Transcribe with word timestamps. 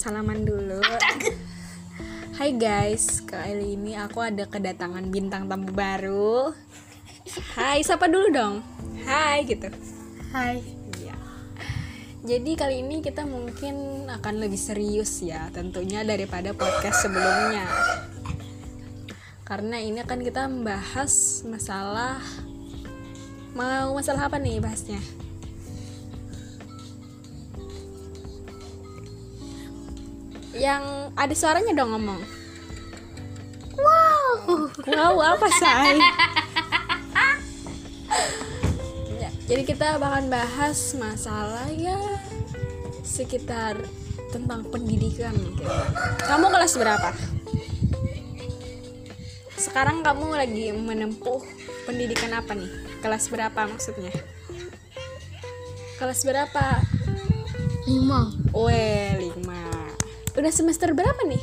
salaman 0.00 0.48
dulu. 0.48 0.80
Hai 2.40 2.56
guys, 2.56 3.20
kali 3.20 3.76
ini 3.76 3.92
aku 4.00 4.24
ada 4.24 4.48
kedatangan 4.48 5.04
bintang 5.12 5.44
tamu 5.44 5.68
baru. 5.76 6.56
Hai, 7.52 7.84
siapa 7.84 8.08
dulu 8.08 8.32
dong? 8.32 8.64
Hai 9.04 9.44
gitu. 9.44 9.68
Hai. 10.32 10.64
Iya. 10.96 11.12
Jadi 12.24 12.50
kali 12.56 12.80
ini 12.80 13.04
kita 13.04 13.28
mungkin 13.28 14.08
akan 14.08 14.40
lebih 14.40 14.56
serius 14.56 15.20
ya, 15.20 15.52
tentunya 15.52 16.00
daripada 16.00 16.56
podcast 16.56 17.04
sebelumnya. 17.04 17.68
Karena 19.44 19.84
ini 19.84 20.00
akan 20.00 20.20
kita 20.24 20.48
membahas 20.48 21.44
masalah 21.44 22.24
mau 23.52 23.92
masalah 23.92 24.32
apa 24.32 24.40
nih 24.40 24.64
bahasnya? 24.64 25.04
Yang 30.54 31.14
ada 31.14 31.34
suaranya 31.34 31.72
dong 31.74 31.94
ngomong. 31.94 32.20
Wow. 33.80 34.68
Wow, 34.90 35.14
apa 35.36 35.46
say? 35.56 35.96
Ya, 39.16 39.30
jadi 39.46 39.62
kita 39.64 39.96
bakal 40.02 40.26
bahas 40.28 40.94
masalah 40.98 41.70
ya 41.70 41.96
sekitar 43.06 43.78
tentang 44.30 44.62
pendidikan 44.70 45.34
gitu. 45.34 45.66
Kamu 46.26 46.46
kelas 46.50 46.78
berapa? 46.78 47.10
Sekarang 49.60 50.00
kamu 50.00 50.34
lagi 50.34 50.72
menempuh 50.72 51.42
pendidikan 51.84 52.32
apa 52.32 52.54
nih? 52.56 52.70
Kelas 53.02 53.28
berapa 53.28 53.60
maksudnya? 53.66 54.14
Kelas 55.98 56.24
berapa? 56.24 56.80
Lima. 57.84 58.32
Weh, 58.54 59.18
lima. 59.18 59.49
Udah 60.40 60.56
semester 60.56 60.96
berapa 60.96 61.20
nih? 61.28 61.42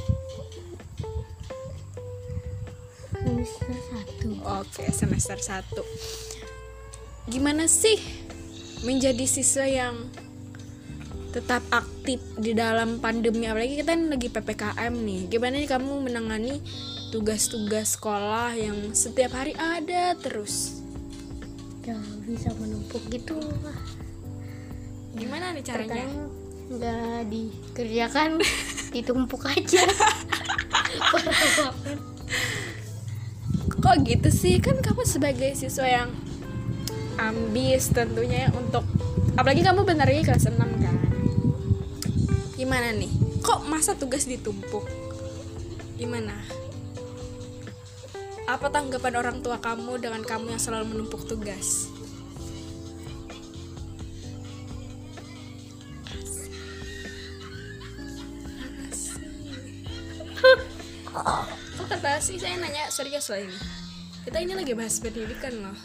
Semester 3.14 3.78
satu. 3.78 4.30
Oke, 4.42 4.90
semester 4.90 5.38
1. 5.38 7.30
Gimana 7.30 7.70
sih 7.70 8.02
menjadi 8.82 9.22
siswa 9.30 9.70
yang 9.70 10.10
tetap 11.30 11.62
aktif 11.70 12.18
di 12.42 12.58
dalam 12.58 12.98
pandemi 12.98 13.46
apalagi 13.46 13.86
kita 13.86 13.94
lagi 13.94 14.34
PPKM 14.34 14.94
nih. 14.98 15.22
Gimana 15.30 15.62
nih 15.62 15.70
kamu 15.70 16.02
menangani 16.02 16.58
tugas-tugas 17.14 18.02
sekolah 18.02 18.58
yang 18.58 18.98
setiap 18.98 19.38
hari 19.38 19.54
ada 19.62 20.18
terus? 20.18 20.82
Gak 21.86 22.02
bisa 22.26 22.50
menumpuk 22.58 23.06
gitu. 23.14 23.38
Gimana 25.14 25.54
nih 25.54 25.62
caranya? 25.62 26.02
Pertama 26.02 26.37
nggak 26.68 27.32
dikerjakan, 27.32 28.44
ditumpuk 28.94 29.48
aja. 29.48 29.84
Kok 33.78 33.96
gitu 34.04 34.30
sih? 34.32 34.60
Kan 34.60 34.84
kamu 34.84 35.08
sebagai 35.08 35.56
siswa 35.56 35.88
yang 35.88 36.10
ambis 37.18 37.90
tentunya 37.90 38.48
ya 38.48 38.50
untuk 38.54 38.86
apalagi 39.40 39.66
kamu 39.66 39.88
bentar 39.88 40.06
lagi 40.06 40.28
kelas 40.28 40.50
6 40.52 40.60
kan. 40.60 40.96
Gimana 42.58 42.94
nih? 42.94 43.12
Kok 43.42 43.70
masa 43.70 43.96
tugas 43.96 44.28
ditumpuk? 44.28 44.86
Gimana? 45.98 46.36
Apa 48.48 48.72
tanggapan 48.72 49.14
orang 49.20 49.38
tua 49.44 49.60
kamu 49.60 50.00
dengan 50.00 50.24
kamu 50.24 50.56
yang 50.56 50.62
selalu 50.62 50.96
menumpuk 50.96 51.28
tugas? 51.28 51.97
Sih 62.18 62.42
saya 62.42 62.58
nanya 62.60 62.90
serius 62.90 63.30
loh 63.30 63.40
ini. 63.40 63.56
Kita 64.26 64.42
ini 64.42 64.52
lagi 64.58 64.74
bahas 64.76 65.00
pendidikan 65.00 65.54
loh. 65.64 65.78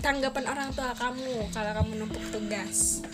Tanggapan 0.00 0.46
orang 0.48 0.70
tua 0.72 0.94
kamu 0.94 1.50
kalau 1.52 1.72
kamu 1.74 1.92
numpuk 2.00 2.24
tugas. 2.32 3.04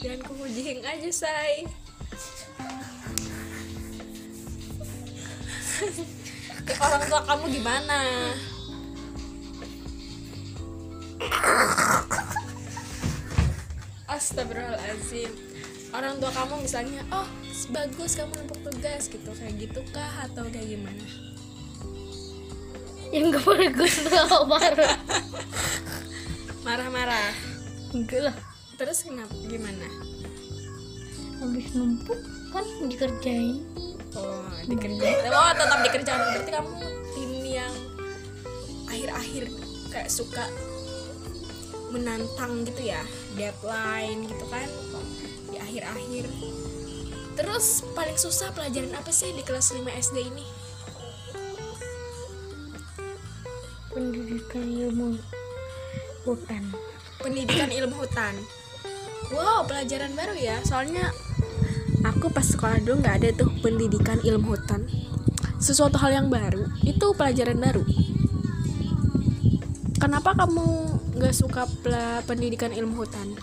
Jangan 0.00 0.22
kemujing 0.22 0.80
aja 0.86 1.10
say. 1.12 1.66
Orang 6.78 7.02
tua 7.10 7.20
kamu 7.26 7.44
gimana? 7.52 8.00
Astagfirullahaladzim 14.08 15.52
Orang 15.92 16.16
tua 16.24 16.32
kamu 16.32 16.64
misalnya 16.64 17.04
Oh 17.12 17.28
bagus 17.68 18.16
kamu 18.16 18.32
numpuk 18.32 18.60
tugas 18.64 19.12
gitu 19.12 19.30
Kayak 19.36 19.54
gitu 19.60 19.80
kah? 19.92 20.24
Atau 20.24 20.48
kayak 20.48 20.72
gimana? 20.72 21.04
Yang 23.12 23.36
gak 23.36 23.44
bagus 23.44 23.94
tuh 24.08 24.44
marah. 24.48 24.96
Marah-marah? 26.64 27.30
Enggak 27.92 28.32
lah. 28.32 28.36
Terus 28.80 29.04
kenapa 29.04 29.36
gimana? 29.44 29.84
Habis 31.44 31.76
numpuk 31.76 32.16
kan 32.48 32.64
dikerjain. 32.88 33.60
Oh 34.16 34.48
dikerjain. 34.64 35.28
Oh 35.28 35.52
tetap 35.52 35.78
dikerjain. 35.84 36.20
Berarti 36.24 36.50
kamu 36.56 36.72
tim 37.12 37.32
yang 37.44 37.74
Akhir-akhir 38.88 39.44
kayak 39.92 40.08
suka 40.08 40.48
Menantang 41.92 42.64
gitu 42.64 42.80
ya? 42.88 43.04
Deadline 43.36 44.24
gitu 44.24 44.44
kan 44.48 44.68
Di 45.52 45.60
akhir-akhir 45.60 46.24
Terus 47.32 47.84
paling 47.92 48.16
susah 48.16 48.52
pelajaran 48.56 48.92
apa 48.96 49.08
sih 49.12 49.32
di 49.32 49.44
kelas 49.44 49.72
5 49.72 49.84
SD 49.88 50.16
ini? 50.20 50.44
Pendidikan 53.92 54.66
ilmu 54.68 55.16
hutan. 56.24 56.64
pendidikan 57.20 57.70
ilmu 57.78 57.96
hutan. 58.02 58.34
Wow, 59.32 59.64
pelajaran 59.64 60.12
baru 60.12 60.34
ya. 60.36 60.60
Soalnya 60.64 61.12
aku 62.04 62.28
pas 62.28 62.44
sekolah 62.44 62.82
dulu 62.84 63.00
nggak 63.00 63.16
ada 63.24 63.28
tuh 63.36 63.48
pendidikan 63.60 64.20
ilmu 64.20 64.56
hutan. 64.56 64.84
Sesuatu 65.56 65.96
hal 66.00 66.24
yang 66.24 66.28
baru. 66.28 66.68
Itu 66.84 67.16
pelajaran 67.16 67.60
baru. 67.60 67.84
Kenapa 69.96 70.34
kamu 70.34 70.66
nggak 71.16 71.34
suka 71.36 71.64
pendidikan 72.26 72.74
ilmu 72.74 73.06
hutan? 73.06 73.38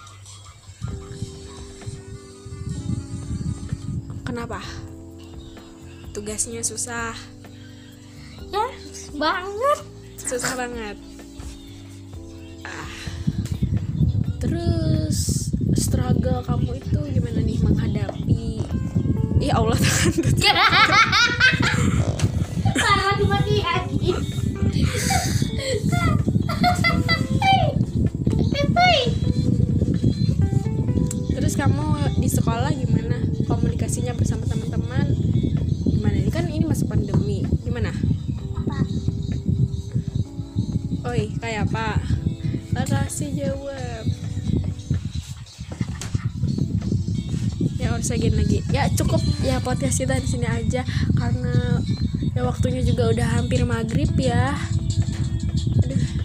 Kenapa? 4.29 4.61
Tugasnya 6.13 6.61
susah, 6.61 7.17
Ya, 8.53 8.65
banget. 9.17 9.79
susah 10.21 10.53
banget. 10.53 10.93
Ah. 12.61 12.93
Terus 14.37 15.49
struggle 15.73 16.45
kamu 16.45 16.77
itu 16.77 17.01
gimana 17.09 17.41
nih 17.41 17.57
menghadapi? 17.57 18.61
Ya 19.41 19.57
Allah 19.57 19.81
Tuhan. 19.81 20.13
Parah 22.77 23.17
mati 23.25 23.65
lagi. 23.65 24.13
Oi, 41.09 41.33
kayak 41.41 41.65
apa? 41.73 41.97
Makasih 42.69 43.33
jawab. 43.33 44.05
Ya 47.81 47.89
harus 47.89 48.13
lagi 48.13 48.29
lagi. 48.29 48.61
Ya 48.69 48.85
cukup 48.93 49.17
ya 49.41 49.57
podcast 49.57 49.97
kita 49.97 50.21
di 50.21 50.29
sini 50.29 50.45
aja 50.45 50.85
karena 51.17 51.81
ya 52.37 52.45
waktunya 52.45 52.85
juga 52.85 53.09
udah 53.09 53.41
hampir 53.41 53.65
maghrib 53.65 54.13
ya. 54.21 54.53
Aduh. 55.81 56.18